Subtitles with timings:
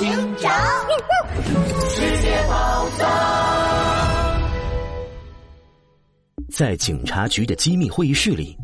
[0.00, 0.50] 警长，
[1.90, 3.06] 世界宝藏。
[6.50, 8.56] 在警察局的机密会议室里，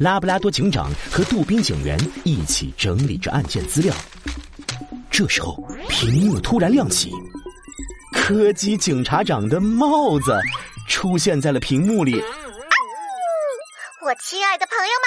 [0.00, 3.94] 拉布拉多警长和杜宾警员一起整理着案件资料。
[5.08, 5.54] 这时候，
[5.88, 7.12] 屏幕突然亮起，
[8.12, 10.36] 柯基警察长的帽子
[10.88, 12.20] 出现在了屏幕里。
[14.04, 15.06] 我亲爱的朋友们，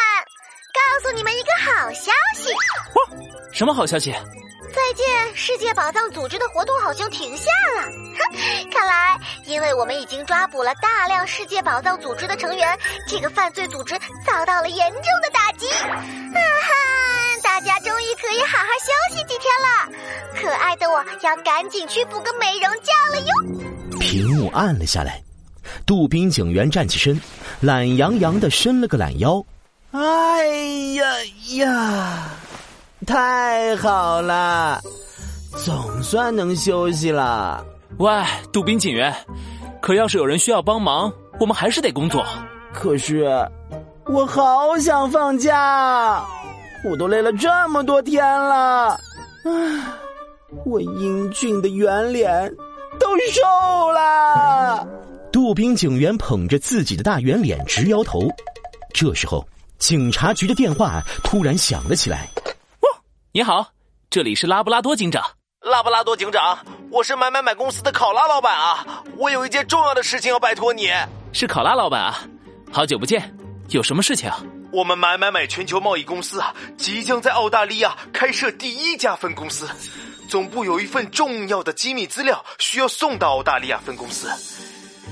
[0.71, 2.49] 告诉你们一个好消息！
[2.53, 3.19] 哇，
[3.51, 4.15] 什么好消息？
[4.95, 7.83] 再见，世界宝藏组织的活动好像停下了。
[7.83, 8.37] 哼，
[8.71, 13.93] 看来因为我们已经抓捕了大量世界宝藏组织的成员，这个犯罪组织
[14.25, 15.67] 遭到了严重的打击。
[15.83, 15.99] 啊
[16.31, 16.73] 哈，
[17.43, 19.91] 大家终于可以好好休息几天了。
[20.39, 23.99] 可爱的我要赶紧去补个美容觉了哟。
[23.99, 25.21] 屏幕暗了下来。
[25.85, 27.19] 杜宾警员站起身，
[27.59, 29.43] 懒洋洋的伸了个懒腰。
[29.91, 30.45] 哎
[30.93, 31.05] 呀
[31.55, 32.29] 呀，
[33.05, 34.81] 太好了，
[35.63, 37.63] 总算能休息了。
[37.99, 38.11] 喂，
[38.51, 39.15] 杜宾警员，
[39.81, 42.25] 可要是有人需要帮忙，我们还是得工作。
[42.73, 43.25] 可是，
[44.07, 46.25] 我好想放假，
[46.89, 48.99] 我都累了这么多天了。
[49.45, 49.51] 唉，
[50.65, 52.51] 我英俊的圆脸
[52.99, 54.85] 都瘦了。
[55.31, 58.27] 杜宾警员捧着自己的大圆脸直摇头。
[58.93, 59.45] 这时候，
[59.77, 62.27] 警察局的电话突然响了起来。
[63.35, 63.67] 哦，你好，
[64.09, 65.21] 这里是拉布拉多警长。
[65.59, 66.57] 拉布拉多警长，
[66.89, 69.03] 我是买买买公司的考拉老板啊！
[69.17, 70.89] 我有一件重要的事情要拜托你。
[71.33, 72.17] 是考拉老板啊，
[72.71, 73.35] 好久不见，
[73.71, 74.41] 有什么事情啊？
[74.71, 79.67] 我们买买买全球贸易公司啊，即将在澳大利亚开设第一家分公司，
[80.29, 84.29] 总部有一份重要的机密资料需要送到澳大利亚分公司。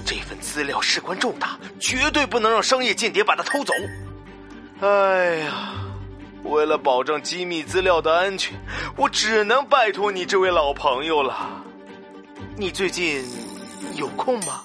[0.06, 3.74] 这份资料事关重大，绝对不能让商业间谍把它偷走。
[4.80, 5.74] 哎呀，
[6.64, 8.58] 为了保证机密资料的安全，
[8.96, 11.62] 我只能拜托你这位老朋友了。
[12.56, 13.22] 你最近
[13.98, 14.62] 有空吗？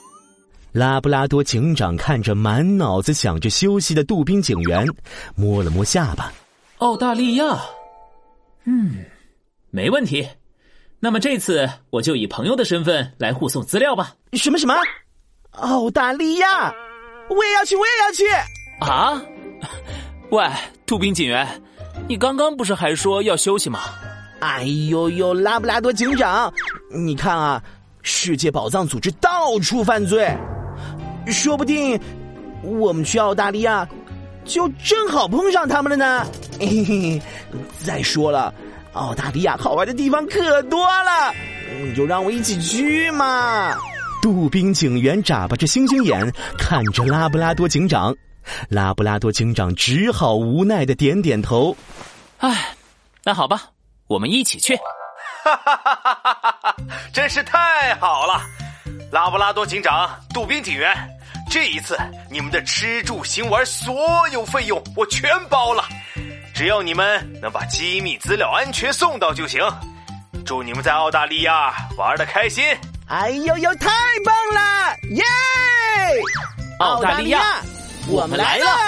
[0.71, 4.87] 拉布拉多警长看着满脑子想着休息的杜宾警员，
[5.35, 6.33] 摸了摸下巴。
[6.77, 7.58] 澳大利亚，
[8.63, 9.05] 嗯，
[9.70, 10.25] 没问题。
[11.01, 14.14] 那么这次我就以朋友的身份来护送资料吧。
[14.35, 14.75] 什么什么？
[15.51, 16.73] 澳大利亚，
[17.29, 18.25] 我也要去，我也要去
[18.89, 19.20] 啊！
[20.31, 20.47] 喂，
[20.87, 21.61] 杜宾警员，
[22.08, 23.80] 你刚刚不是还说要休息吗？
[24.41, 26.51] 哎呦呦，拉布拉多警长，
[26.91, 27.63] 你看啊，
[28.02, 30.35] 世界宝藏组织到处犯罪，
[31.27, 32.01] 说不定
[32.63, 33.86] 我们去澳大利亚
[34.46, 36.27] 就正好碰上他们了呢。
[36.58, 37.23] 嘿嘿，
[37.85, 38.55] 再说了，
[38.95, 41.35] 澳大利亚好玩的地方可多了，
[41.83, 43.77] 你就让我一起去嘛。
[44.23, 48.17] 杜宾警员眨巴着星星眼看着拉布拉多警长，
[48.69, 51.77] 拉布拉多警长只好无奈的点点头。
[52.39, 52.75] 唉，
[53.25, 53.63] 那好吧，
[54.07, 54.77] 我们一起去。
[55.45, 56.77] 哈哈哈哈哈哈！
[57.13, 58.42] 真是太好了，
[59.11, 60.95] 拉布拉多警长、杜宾警员，
[61.51, 61.97] 这一次
[62.31, 65.85] 你们的吃住行玩所有费用我全包了，
[66.55, 69.63] 只要你们能把机密资料安全送到就行。
[70.45, 72.64] 祝你们在澳大利亚玩的开心！
[73.07, 73.89] 哎呦呦，太
[74.25, 74.97] 棒了！
[75.11, 75.25] 耶！
[76.81, 77.63] 澳大利亚，
[78.08, 78.88] 我们来了。